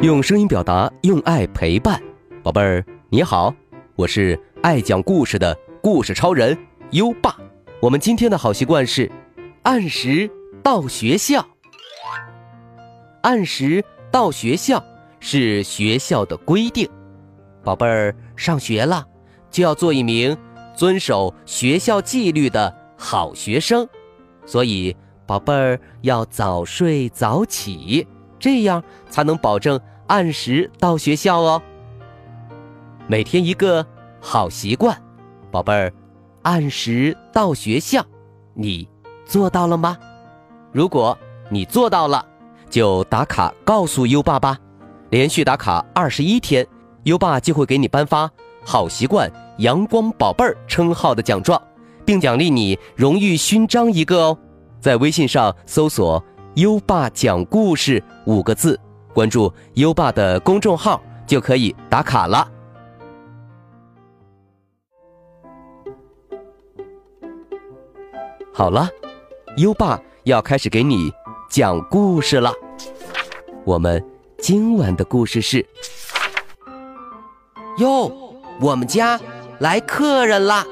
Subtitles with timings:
[0.00, 2.00] 用声音表达，用爱陪伴，
[2.40, 3.52] 宝贝儿你好，
[3.96, 6.56] 我是爱讲故事的故事超人
[6.92, 7.36] 优爸。
[7.80, 9.10] 我们今天的好习惯是
[9.64, 10.30] 按时
[10.62, 11.44] 到学校。
[13.22, 14.80] 按时到学校
[15.18, 16.88] 是学校的规定，
[17.64, 19.04] 宝贝儿上学了
[19.50, 20.36] 就要做一名
[20.76, 23.84] 遵守学校纪律的好学生，
[24.46, 24.96] 所以
[25.26, 28.06] 宝贝儿要早睡早起。
[28.38, 31.62] 这样才能保证按时到学校哦。
[33.06, 33.86] 每天一个
[34.20, 35.00] 好习惯，
[35.50, 35.92] 宝贝儿，
[36.42, 38.04] 按时到学校，
[38.54, 38.88] 你
[39.24, 39.96] 做到了吗？
[40.72, 41.16] 如果
[41.50, 42.24] 你做到了，
[42.68, 44.58] 就打卡告诉优爸吧。
[45.10, 46.66] 连续打卡二十一天，
[47.04, 48.30] 优爸就会给你颁发
[48.62, 51.60] “好习惯阳光宝贝儿”称号的奖状，
[52.04, 54.38] 并奖励你荣誉勋章一个哦。
[54.80, 56.22] 在微信上搜索。
[56.58, 58.76] 优爸讲故事五个字，
[59.14, 62.50] 关注优爸的公众号就可以打卡了。
[68.52, 68.90] 好了，
[69.58, 71.12] 优爸要开始给你
[71.48, 72.52] 讲故事了。
[73.64, 74.04] 我们
[74.38, 75.64] 今晚的故事是：
[77.78, 78.12] 哟，
[78.60, 79.20] 我们家
[79.60, 80.66] 来客人啦！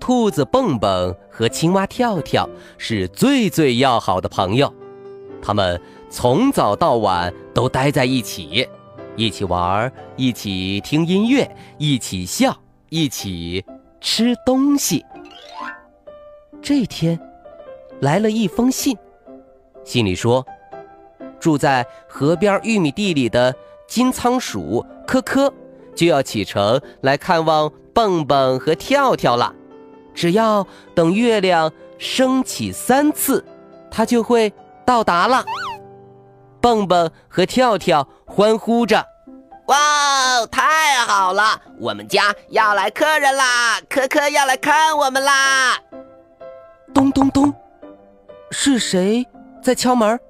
[0.00, 2.48] 兔子蹦蹦和青蛙跳跳
[2.78, 4.72] 是最最要好的朋友，
[5.40, 8.66] 他们从早到晚都待在一起，
[9.14, 12.56] 一起玩，一起听音乐，一起笑，
[12.88, 13.64] 一起
[14.00, 15.04] 吃东西。
[16.62, 17.20] 这天，
[18.00, 18.96] 来了一封信，
[19.84, 20.44] 信里说，
[21.38, 23.54] 住在河边玉米地里的
[23.86, 25.52] 金仓鼠科科
[25.94, 29.54] 就要启程来看望蹦蹦和跳跳了。
[30.20, 33.42] 只要等月亮升起三次，
[33.90, 34.52] 它就会
[34.84, 35.42] 到达了。
[36.60, 39.02] 蹦蹦和跳跳欢呼着
[39.68, 41.58] ：“哇，太好了！
[41.78, 43.80] 我们家要来客人啦！
[43.88, 45.78] 可可要来看我们啦！”
[46.92, 47.50] 咚咚咚，
[48.50, 49.26] 是谁
[49.62, 50.20] 在敲门？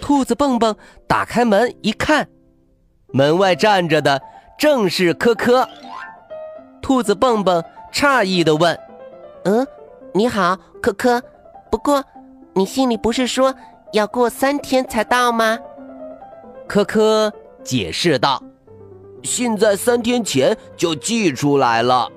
[0.00, 0.74] 兔子蹦蹦
[1.06, 2.26] 打开门一看，
[3.08, 4.22] 门外站着的
[4.58, 5.68] 正是科科。
[6.80, 7.62] 兔子蹦蹦。
[7.92, 8.78] 诧异的问
[9.44, 9.66] ：“嗯，
[10.14, 11.22] 你好，可可。
[11.70, 12.02] 不过，
[12.54, 13.54] 你信里不是说
[13.92, 15.58] 要过三天才到吗？”
[16.66, 17.32] 可可
[17.62, 18.42] 解释道
[19.22, 22.08] ：“信在三天前就寄出来了。”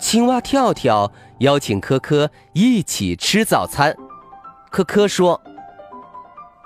[0.00, 1.10] 青蛙跳跳
[1.40, 3.94] 邀请科科一起吃早餐。
[4.70, 5.40] 科科说：“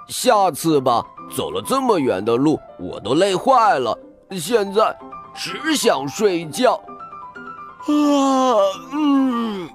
[0.08, 1.04] 下次吧，
[1.36, 3.98] 走了这么远的路，我都累坏了。
[4.38, 4.96] 现在……”
[5.34, 8.56] 只想睡觉，啊，
[8.92, 9.68] 嗯。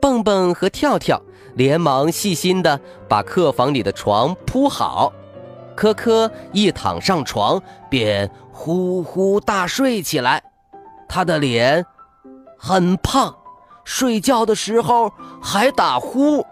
[0.00, 1.20] 蹦蹦和跳跳
[1.54, 2.78] 连忙细心的
[3.08, 5.12] 把客房里的床铺好，
[5.74, 10.42] 科科一躺上床便呼呼大睡起来。
[11.08, 11.86] 他的脸
[12.58, 13.34] 很胖，
[13.84, 15.10] 睡觉的时候
[15.40, 16.44] 还打呼。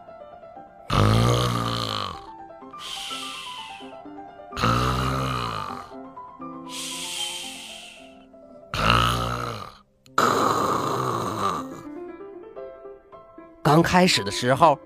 [13.72, 14.78] 刚开始的时候，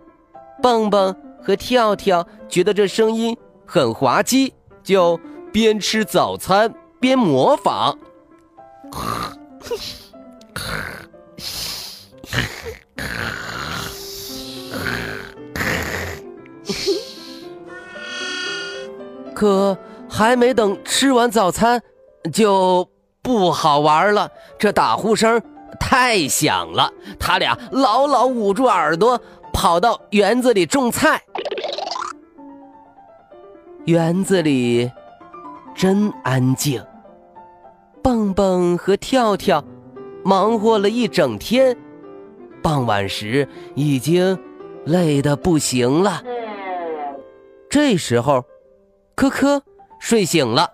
[0.62, 3.36] 蹦蹦和跳跳觉得这声音
[3.66, 5.18] 很滑稽，就
[5.52, 7.98] 边吃早餐边模仿。
[19.34, 19.76] 可
[20.08, 21.82] 还没等吃完早餐，
[22.32, 22.88] 就
[23.20, 24.30] 不好玩了。
[24.56, 25.42] 这打呼声。
[25.76, 29.20] 太响了，他俩牢牢捂住耳朵，
[29.52, 31.22] 跑到园子里种菜。
[33.84, 34.90] 园子里
[35.74, 36.84] 真安静。
[38.02, 39.64] 蹦蹦和跳跳
[40.24, 41.76] 忙活了一整天，
[42.62, 44.38] 傍晚时已经
[44.84, 46.22] 累得不行了。
[47.68, 48.44] 这时候，
[49.16, 49.60] 科科
[49.98, 50.70] 睡醒了，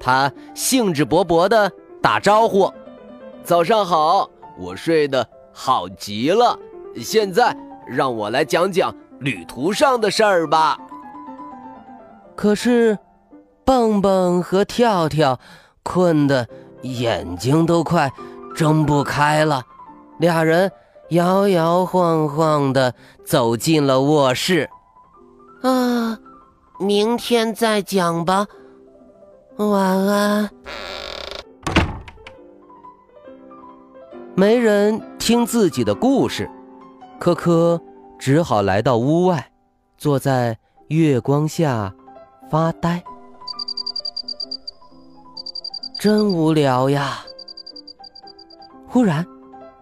[0.00, 2.72] 他兴致勃勃地打招呼
[3.44, 6.58] ：“早上好。”我睡得好极了，
[6.96, 7.56] 现在
[7.86, 10.78] 让我来讲讲旅途上的事儿吧。
[12.34, 12.98] 可是，
[13.64, 15.38] 蹦蹦和跳跳
[15.82, 16.48] 困得
[16.82, 18.12] 眼睛都快
[18.54, 19.62] 睁不开了，
[20.18, 20.70] 俩人
[21.10, 22.94] 摇摇晃晃地
[23.24, 24.68] 走进了卧室。
[25.62, 26.18] 啊，
[26.78, 28.46] 明天再讲吧。
[29.56, 30.50] 晚安。
[34.34, 36.50] 没人听自己的故事，
[37.20, 37.78] 科科
[38.18, 39.50] 只好来到屋外，
[39.98, 40.56] 坐在
[40.88, 41.94] 月光下
[42.50, 43.02] 发呆。
[46.00, 47.18] 真无聊呀！
[48.88, 49.24] 忽然，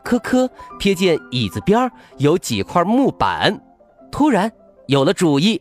[0.03, 0.51] 科科
[0.81, 1.89] 瞥见椅子边
[2.19, 3.57] 有几块木板，
[4.11, 4.51] 突然
[4.89, 5.61] 有了主意。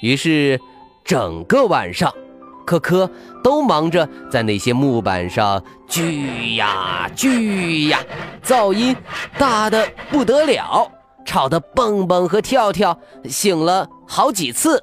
[0.00, 0.58] 于是，
[1.04, 2.10] 整个晚上。
[2.64, 3.08] 科科
[3.42, 8.00] 都忙着在那些木板上锯呀锯呀，
[8.42, 8.96] 噪音
[9.38, 10.90] 大的不得了，
[11.24, 14.82] 吵得蹦蹦和跳跳醒了好几次。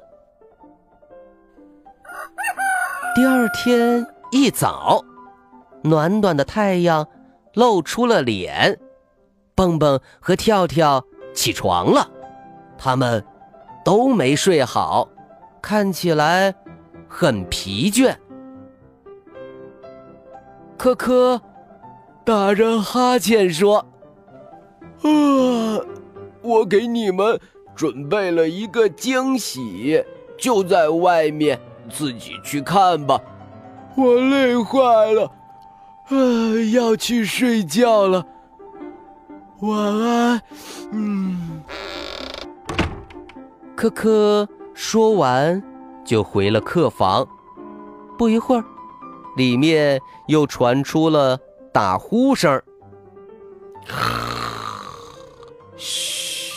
[3.14, 5.04] 第二天一早，
[5.82, 7.06] 暖暖的太阳
[7.54, 8.78] 露出了脸，
[9.54, 12.08] 蹦蹦和跳跳起床了，
[12.78, 13.22] 他们
[13.84, 15.08] 都没睡好，
[15.60, 16.54] 看起来。
[17.14, 18.16] 很疲倦，
[20.78, 21.38] 科科
[22.24, 23.84] 打着哈欠说
[25.04, 25.78] ：“啊，
[26.40, 27.38] 我给你们
[27.76, 30.02] 准备了一个惊喜，
[30.38, 31.60] 就在外面，
[31.90, 33.20] 自己去看吧。
[33.94, 35.30] 我累坏了，
[36.08, 36.16] 啊，
[36.72, 38.26] 要去睡觉了。
[39.60, 40.40] 晚安。”
[40.92, 41.62] 嗯，
[43.76, 45.62] 科科说完。
[46.04, 47.26] 就回了客房，
[48.18, 48.64] 不一会儿，
[49.36, 51.38] 里面又传出了
[51.72, 52.62] 打呼声。
[55.76, 56.52] 嘘，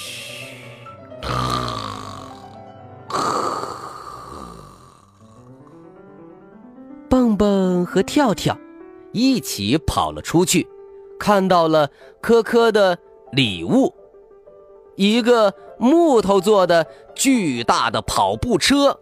[7.07, 8.57] 蹦蹦和跳跳
[9.11, 10.67] 一起跑了出去，
[11.17, 11.89] 看到了
[12.21, 12.97] 科科的
[13.31, 13.93] 礼物，
[14.95, 18.99] 一个木头做的巨大的跑步车。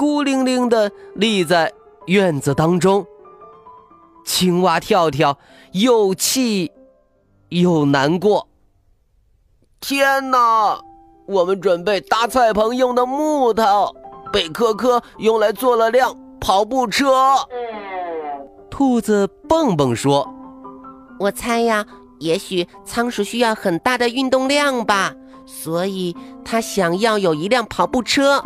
[0.00, 1.70] 孤零零的立在
[2.06, 3.04] 院子当中，
[4.24, 5.36] 青蛙跳跳
[5.72, 6.72] 又气
[7.50, 8.48] 又难过。
[9.78, 10.80] 天哪！
[11.26, 13.94] 我们准备搭菜棚用的木头，
[14.32, 17.36] 被科科用来做了辆跑步车。
[18.70, 20.26] 兔子蹦蹦说
[21.20, 21.84] ：“我猜呀，
[22.20, 25.14] 也许仓鼠需要很大的运动量吧，
[25.44, 28.42] 所以他想要有一辆跑步车。”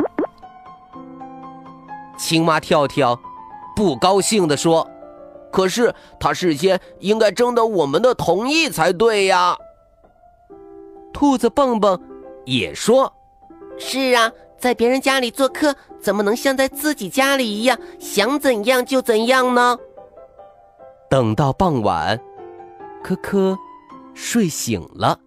[2.17, 3.19] 青蛙跳跳
[3.75, 4.87] 不高兴地说
[5.51, 9.57] ：“可是他事先应该征得我们的同意才对呀。”
[11.13, 11.99] 兔子蹦蹦
[12.45, 13.11] 也说
[13.77, 19.77] ：“是啊，在别人家里做客，怎么能像在自己家里一样，想怎样就怎样呢？”
[21.09, 22.19] 等到傍晚，
[23.03, 23.57] 科科
[24.13, 25.17] 睡醒了，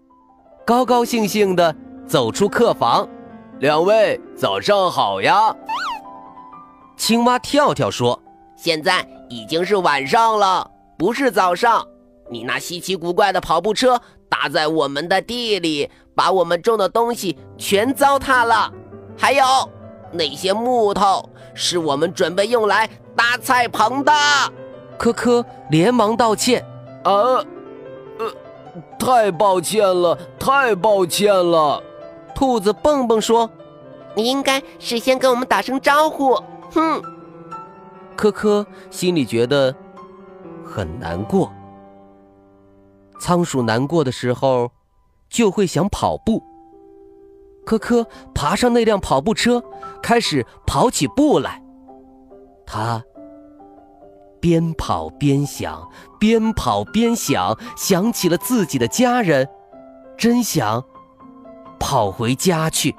[0.67, 1.75] 高高兴兴地
[2.07, 3.09] 走出客房
[3.61, 5.55] ：“两位早上好呀！”
[6.99, 8.21] 青蛙跳跳说
[8.57, 10.69] ：“现在已经是晚上了，
[10.99, 11.87] 不是早上。
[12.29, 13.99] 你那稀奇古怪的跑步车
[14.29, 18.71] 搭在我们的地里，把我们种的东西全糟蹋了。
[19.17, 19.45] 还有
[20.13, 24.13] 那些木头，是我们准备用来搭菜棚的。”
[24.99, 26.63] 科科连忙道歉
[27.05, 27.13] ：“啊，
[28.19, 28.33] 呃，
[28.99, 31.81] 太抱歉了，太抱歉了。”
[32.35, 33.49] 兔子蹦蹦说
[34.17, 36.37] ：“你应该事先跟我们打声招呼。”
[36.73, 37.03] 哼，
[38.17, 39.75] 科科心里觉得
[40.65, 41.53] 很难过。
[43.21, 44.71] 仓鼠难过的时候，
[45.29, 46.43] 就会想跑步。
[47.65, 49.63] 科科爬上那辆跑步车，
[50.03, 51.63] 开始跑起步来。
[52.65, 53.03] 他
[54.41, 59.49] 边跑边想，边跑边想，想起了自己的家人，
[60.17, 60.85] 真想
[61.81, 62.95] 跑回家去。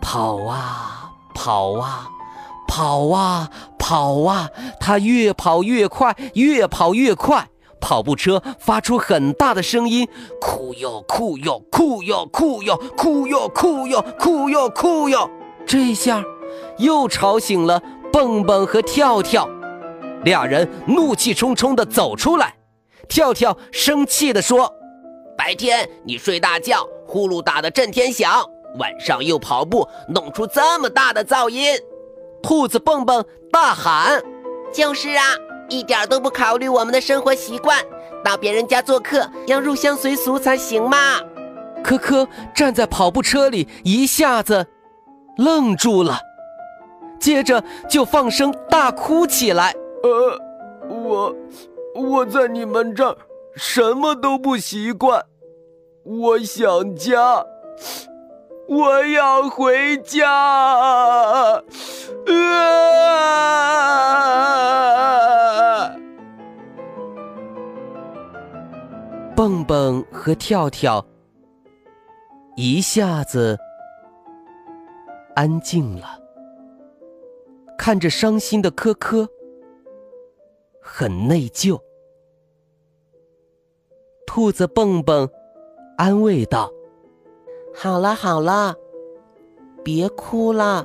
[0.00, 0.97] 跑啊！
[1.38, 2.08] 跑啊，
[2.66, 4.50] 跑啊，跑啊！
[4.80, 7.48] 他越跑越快，越跑越快。
[7.80, 10.08] 跑步车发出很大的声音，
[10.40, 15.30] 酷哟酷哟酷哟酷哟酷哟酷哟酷哟酷哟。
[15.64, 16.20] 这下
[16.78, 17.80] 又吵醒了
[18.12, 19.48] 蹦蹦和跳跳，
[20.24, 22.56] 俩人怒气冲冲地走出来。
[23.08, 24.74] 跳跳生气地说
[25.38, 28.44] ：“白天你睡大觉，呼噜打得震天响。”
[28.76, 31.74] 晚上又跑步，弄出这么大的噪音，
[32.42, 34.22] 兔子蹦蹦大喊
[34.72, 35.24] ：“就是啊，
[35.68, 37.82] 一点都不考虑我们的生活习惯，
[38.22, 40.98] 到别人家做客要入乡随俗才行嘛！”
[41.82, 44.66] 科科站在跑步车里，一下子
[45.38, 46.20] 愣住了，
[47.18, 50.38] 接着就放声大哭起来：“呃，
[50.88, 51.34] 我
[51.94, 53.16] 我在你们这儿
[53.56, 55.24] 什么都不习惯，
[56.04, 57.44] 我想家。”
[58.68, 60.30] 我要回家！
[60.30, 61.64] 啊！
[69.34, 71.06] 蹦蹦和跳跳
[72.56, 73.58] 一下子
[75.34, 76.20] 安静了，
[77.78, 79.26] 看着伤心的科科，
[80.82, 81.80] 很内疚。
[84.26, 85.30] 兔子蹦蹦
[85.96, 86.70] 安慰道。
[87.74, 88.74] 好了好了，
[89.84, 90.84] 别哭了。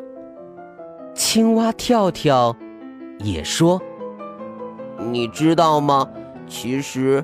[1.15, 2.55] 青蛙跳跳
[3.19, 3.81] 也说
[5.11, 6.07] ：“你知道吗？
[6.47, 7.23] 其实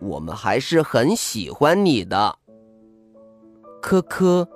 [0.00, 2.36] 我们还是很喜欢你的。”
[3.80, 4.48] 科科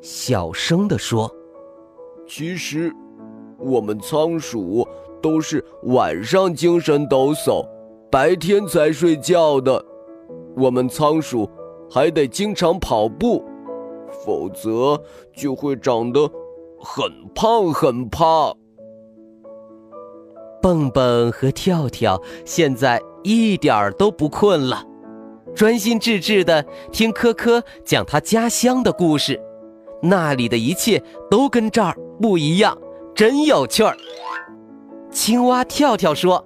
[0.00, 1.32] 小声地说
[2.26, 2.92] ：“其实
[3.58, 4.86] 我们仓鼠
[5.22, 7.64] 都是晚上精神抖擞，
[8.10, 9.84] 白天才睡觉的。
[10.56, 11.48] 我们仓鼠。”
[11.94, 13.40] 还得经常跑步，
[14.26, 15.00] 否则
[15.32, 16.28] 就会长得
[16.80, 18.52] 很胖很胖。
[20.60, 24.84] 蹦蹦和跳跳现在一点儿都不困了，
[25.54, 29.40] 专心致志的听科科讲他家乡的故事，
[30.02, 32.76] 那里的一切都跟这儿不一样，
[33.14, 33.96] 真有趣儿。
[35.12, 36.44] 青蛙跳跳说：“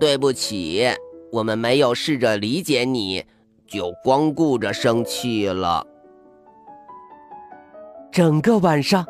[0.00, 0.88] 对不起，
[1.30, 3.26] 我们没有试着理解你。”
[3.68, 5.86] 就光顾着生气了。
[8.10, 9.06] 整个晚上，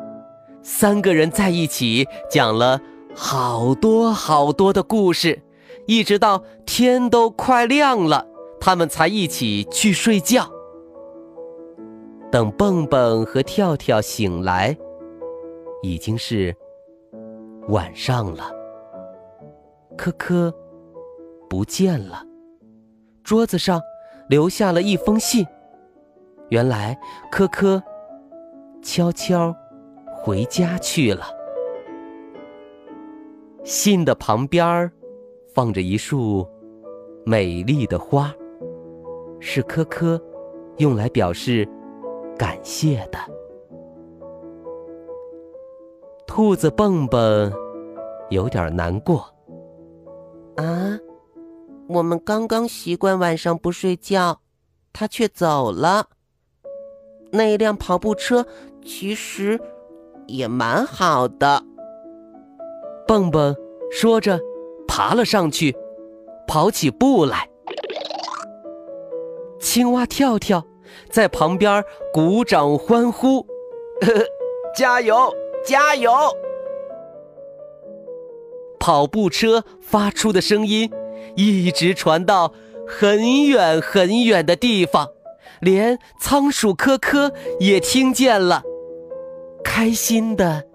[0.61, 2.79] 三个人在一起讲了
[3.15, 5.41] 好多好多的故事，
[5.87, 8.27] 一直到天都快亮了，
[8.59, 10.47] 他们才一起去睡觉。
[12.31, 14.77] 等蹦蹦和跳跳醒来，
[15.81, 16.55] 已经是
[17.69, 18.51] 晚上了。
[19.97, 20.53] 科科
[21.49, 22.21] 不见了，
[23.23, 23.81] 桌子上。
[24.29, 25.45] 留下了一封信。
[26.49, 26.97] 原来
[27.31, 27.81] 科科
[28.81, 29.53] 悄悄
[30.15, 31.25] 回家去了。
[33.63, 34.89] 信的旁边
[35.53, 36.47] 放着一束
[37.25, 38.33] 美丽的花，
[39.39, 40.19] 是科科
[40.77, 41.67] 用来表示
[42.37, 43.17] 感谢的。
[46.25, 47.51] 兔子蹦蹦
[48.29, 49.17] 有点难过。
[50.55, 50.99] 啊。
[51.89, 54.41] 我们刚刚习惯晚上不睡觉，
[54.93, 56.05] 他却走了。
[57.31, 58.45] 那一辆跑步车
[58.85, 59.59] 其实
[60.27, 61.63] 也蛮好的。
[63.07, 63.55] 蹦蹦
[63.91, 64.39] 说着，
[64.87, 65.75] 爬了上去，
[66.47, 67.49] 跑起步来。
[69.59, 70.63] 青蛙跳跳
[71.09, 73.41] 在旁边鼓掌欢呼
[74.05, 74.23] ：“呵 呵
[74.75, 75.33] 加油，
[75.65, 76.11] 加油！”
[78.79, 80.91] 跑步车发出的声音。
[81.35, 82.53] 一直传到
[82.87, 85.07] 很远很远的地方，
[85.59, 88.63] 连仓鼠科科也听见了，
[89.63, 90.65] 开心的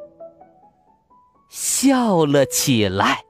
[1.49, 3.23] 笑了起来。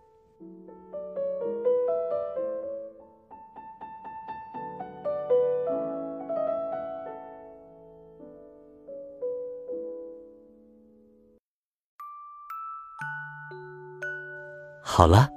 [14.86, 15.28] 好了，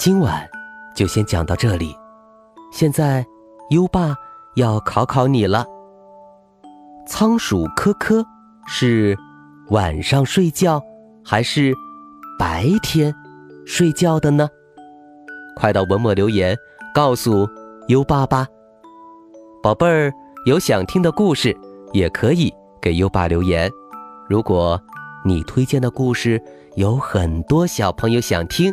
[0.00, 0.48] 今晚。
[0.94, 1.94] 就先讲到这里，
[2.72, 3.22] 现在
[3.68, 4.16] 优爸
[4.54, 5.62] 要考考你了。
[7.06, 8.24] 仓鼠科科
[8.66, 9.14] 是
[9.68, 10.82] 晚上睡觉
[11.22, 11.74] 还是
[12.38, 13.14] 白天
[13.66, 14.48] 睡觉的呢？
[15.54, 16.56] 快到文末留言
[16.94, 17.46] 告诉
[17.88, 18.46] 优爸吧。
[19.62, 20.10] 宝贝儿，
[20.46, 21.54] 有想听的故事
[21.92, 23.70] 也可以给优爸留言。
[24.30, 24.80] 如果
[25.26, 26.42] 你推荐的故事
[26.76, 28.72] 有很多小朋友想听，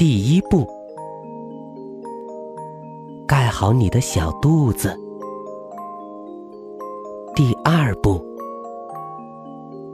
[0.00, 0.66] 第一步，
[3.28, 4.98] 盖好你的小肚子。
[7.34, 8.18] 第二步，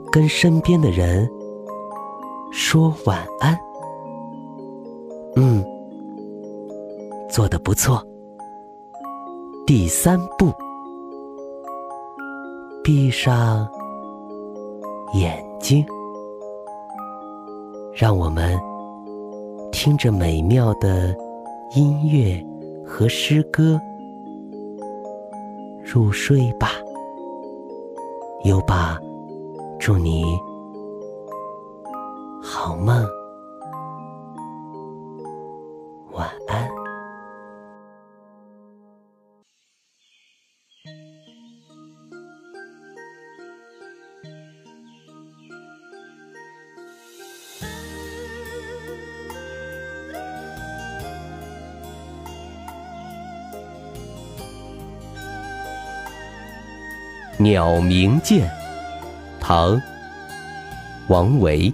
[0.09, 1.29] 跟身边的人
[2.53, 3.53] 说晚安。
[5.35, 5.61] 嗯，
[7.29, 8.01] 做的不错。
[9.65, 10.53] 第三步，
[12.81, 13.67] 闭上
[15.15, 15.85] 眼睛，
[17.93, 18.57] 让我们。
[19.87, 21.15] 听着美妙的
[21.73, 22.45] 音乐
[22.85, 23.79] 和诗歌，
[25.81, 26.71] 入睡吧。
[28.43, 28.99] 优爸，
[29.79, 30.25] 祝你
[32.43, 33.01] 好梦，
[57.49, 58.45] 鸟鸣涧，
[59.39, 59.71] 唐·
[61.07, 61.73] 王维。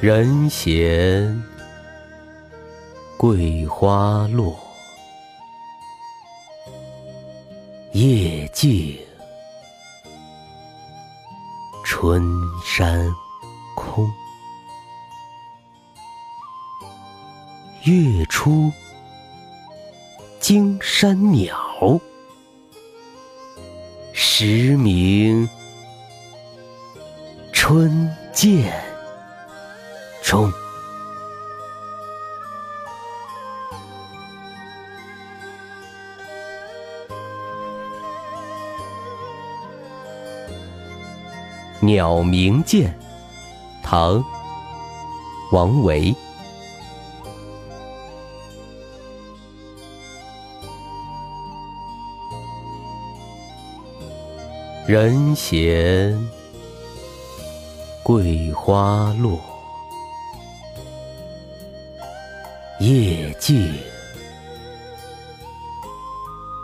[0.00, 1.42] 人闲
[3.18, 4.58] 桂花落，
[7.92, 8.98] 夜静
[11.84, 12.22] 春
[12.64, 13.06] 山
[13.76, 14.10] 空。
[17.88, 18.70] 月出
[20.38, 21.98] 惊山鸟，
[24.12, 25.48] 时鸣
[27.50, 28.70] 春涧
[30.22, 30.52] 中。
[41.80, 42.92] 鸟鸣涧，
[43.82, 44.18] 唐·
[45.52, 46.14] 王维。
[54.88, 56.18] 人闲
[58.02, 59.38] 桂花落，
[62.80, 63.70] 夜静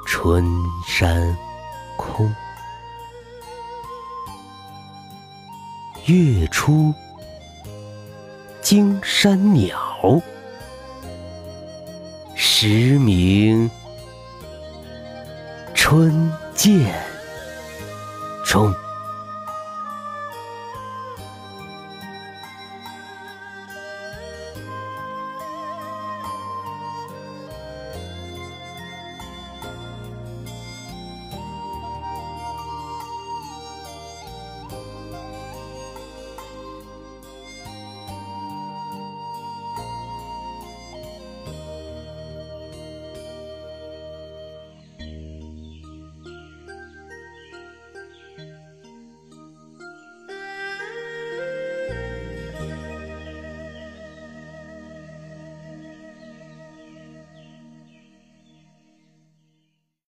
[0.06, 0.42] 春
[0.86, 1.36] 山
[1.98, 2.34] 空。
[6.06, 6.94] 月出
[8.62, 9.78] 惊山鸟，
[12.34, 13.70] 时鸣
[15.74, 16.90] 春涧。
[18.54, 18.83] 中。